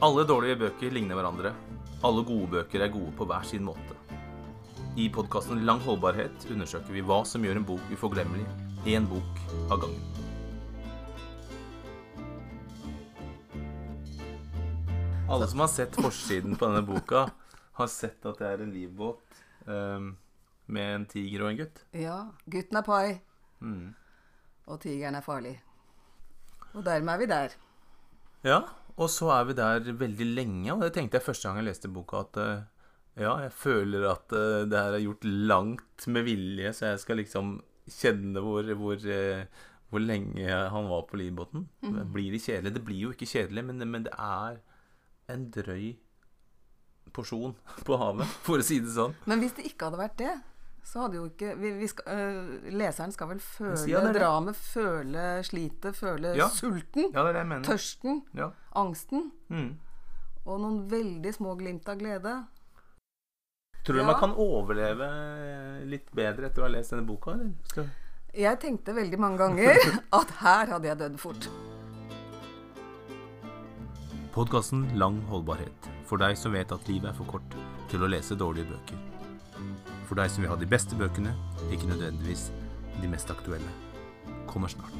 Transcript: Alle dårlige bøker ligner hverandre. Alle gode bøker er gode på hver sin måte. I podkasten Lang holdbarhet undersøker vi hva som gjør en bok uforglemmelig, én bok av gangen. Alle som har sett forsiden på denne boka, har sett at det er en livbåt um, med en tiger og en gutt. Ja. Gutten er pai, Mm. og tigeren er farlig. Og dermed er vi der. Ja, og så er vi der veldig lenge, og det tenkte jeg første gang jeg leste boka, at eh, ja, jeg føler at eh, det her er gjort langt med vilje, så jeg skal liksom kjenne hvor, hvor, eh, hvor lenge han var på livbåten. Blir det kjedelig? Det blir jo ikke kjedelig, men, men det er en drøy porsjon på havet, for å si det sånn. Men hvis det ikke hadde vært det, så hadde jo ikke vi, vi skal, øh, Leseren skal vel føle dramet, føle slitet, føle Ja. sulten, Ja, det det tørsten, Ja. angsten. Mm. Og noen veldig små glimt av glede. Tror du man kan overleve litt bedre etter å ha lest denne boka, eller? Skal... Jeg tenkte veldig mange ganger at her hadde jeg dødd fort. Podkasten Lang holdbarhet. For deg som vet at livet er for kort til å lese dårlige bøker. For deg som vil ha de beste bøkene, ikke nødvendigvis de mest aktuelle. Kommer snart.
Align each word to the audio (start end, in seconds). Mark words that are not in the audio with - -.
Alle 0.00 0.24
dårlige 0.24 0.56
bøker 0.62 0.92
ligner 0.94 1.18
hverandre. 1.18 1.50
Alle 2.06 2.22
gode 2.24 2.48
bøker 2.54 2.84
er 2.86 2.92
gode 2.94 3.12
på 3.18 3.26
hver 3.28 3.44
sin 3.44 3.64
måte. 3.66 3.96
I 4.98 5.08
podkasten 5.12 5.60
Lang 5.68 5.80
holdbarhet 5.84 6.46
undersøker 6.50 6.94
vi 6.96 7.02
hva 7.06 7.20
som 7.28 7.44
gjør 7.44 7.60
en 7.60 7.66
bok 7.68 7.92
uforglemmelig, 7.94 8.46
én 8.88 9.06
bok 9.10 9.42
av 9.70 9.82
gangen. 9.84 10.06
Alle 15.30 15.46
som 15.46 15.60
har 15.62 15.68
sett 15.70 15.94
forsiden 15.94 16.56
på 16.58 16.66
denne 16.66 16.82
boka, 16.82 17.28
har 17.78 17.86
sett 17.92 18.24
at 18.26 18.40
det 18.40 18.48
er 18.48 18.64
en 18.64 18.72
livbåt 18.74 19.38
um, 19.68 20.08
med 20.66 20.94
en 20.96 21.04
tiger 21.08 21.44
og 21.44 21.52
en 21.52 21.60
gutt. 21.62 21.84
Ja. 21.96 22.18
Gutten 22.50 22.80
er 22.80 22.86
pai, 22.86 23.20
Mm. 23.60 23.92
og 24.66 24.78
tigeren 24.80 25.14
er 25.18 25.20
farlig. 25.20 25.58
Og 26.72 26.84
dermed 26.86 27.12
er 27.14 27.18
vi 27.20 27.26
der. 27.28 27.54
Ja, 28.44 28.60
og 29.00 29.08
så 29.08 29.30
er 29.32 29.48
vi 29.48 29.56
der 29.56 29.88
veldig 29.96 30.28
lenge, 30.34 30.74
og 30.74 30.84
det 30.84 30.92
tenkte 30.96 31.18
jeg 31.18 31.24
første 31.24 31.48
gang 31.48 31.60
jeg 31.60 31.70
leste 31.70 31.90
boka, 31.92 32.20
at 32.26 32.38
eh, 32.42 32.66
ja, 33.24 33.32
jeg 33.46 33.52
føler 33.56 34.04
at 34.10 34.36
eh, 34.36 34.66
det 34.68 34.76
her 34.76 34.96
er 34.98 35.04
gjort 35.06 35.24
langt 35.24 36.06
med 36.12 36.26
vilje, 36.28 36.74
så 36.76 36.92
jeg 36.92 37.02
skal 37.04 37.20
liksom 37.22 37.54
kjenne 37.90 38.42
hvor, 38.44 38.68
hvor, 38.76 39.00
eh, 39.00 39.46
hvor 39.90 40.04
lenge 40.04 40.44
han 40.74 40.90
var 40.92 41.08
på 41.08 41.18
livbåten. 41.20 41.64
Blir 42.12 42.36
det 42.36 42.42
kjedelig? 42.44 42.74
Det 42.76 42.84
blir 42.84 43.06
jo 43.06 43.14
ikke 43.16 43.30
kjedelig, 43.30 43.64
men, 43.70 43.82
men 43.88 44.06
det 44.06 44.14
er 44.14 44.60
en 45.32 45.48
drøy 45.54 45.94
porsjon 47.16 47.56
på 47.86 47.98
havet, 47.98 48.28
for 48.46 48.60
å 48.60 48.66
si 48.66 48.82
det 48.84 48.92
sånn. 48.94 49.16
Men 49.30 49.40
hvis 49.42 49.56
det 49.56 49.64
ikke 49.70 49.88
hadde 49.88 50.04
vært 50.04 50.20
det, 50.20 50.36
så 50.84 51.04
hadde 51.04 51.18
jo 51.20 51.26
ikke 51.28 51.54
vi, 51.60 51.70
vi 51.80 51.86
skal, 51.90 52.06
øh, 52.14 52.72
Leseren 52.72 53.12
skal 53.12 53.28
vel 53.28 53.40
føle 53.44 54.12
dramet, 54.16 54.56
føle 54.56 55.24
slitet, 55.46 55.96
føle 55.96 56.34
Ja. 56.36 56.48
sulten, 56.48 57.10
Ja, 57.14 57.24
det 57.26 57.34
det 57.36 57.62
tørsten, 57.68 58.22
Ja. 58.34 58.50
angsten. 58.76 59.30
Mm. 59.48 59.76
Og 60.46 60.60
noen 60.60 60.88
veldig 60.90 61.34
små 61.34 61.54
glimt 61.58 61.88
av 61.88 61.98
glede. 61.98 62.46
Tror 63.84 63.96
du 63.96 64.04
man 64.04 64.18
kan 64.20 64.32
overleve 64.36 65.08
litt 65.88 66.10
bedre 66.12 66.46
etter 66.50 66.62
å 66.62 66.68
ha 66.68 66.72
lest 66.72 66.90
denne 66.90 67.06
boka, 67.06 67.32
eller? 67.32 67.52
Skal... 67.70 67.90
Jeg 68.34 68.60
tenkte 68.60 68.94
veldig 68.94 69.18
mange 69.18 69.38
ganger 69.38 69.76
at 70.20 70.30
her 70.40 70.66
hadde 70.66 70.86
jeg 70.88 70.98
dødd 70.98 71.18
fort. 71.18 71.48
Podkasten 74.32 74.84
Lang 74.98 75.20
holdbarhet. 75.28 75.88
For 76.06 76.16
deg 76.22 76.36
som 76.38 76.52
vet 76.54 76.70
at 76.72 76.86
livet 76.88 77.10
er 77.10 77.16
for 77.18 77.26
kort 77.26 77.56
til 77.90 78.04
å 78.06 78.10
lese 78.10 78.36
dårlige 78.38 78.70
bøker. 78.70 79.19
For 80.10 80.18
deg 80.18 80.26
som 80.34 80.42
vil 80.42 80.50
ha 80.50 80.56
de 80.58 80.66
beste 80.66 80.96
bøkene, 80.98 81.30
ikke 81.70 81.86
nødvendigvis 81.86 82.48
de 82.98 83.08
mest 83.12 83.30
aktuelle. 83.30 83.70
Kommer 84.50 84.66
snart. 84.66 84.96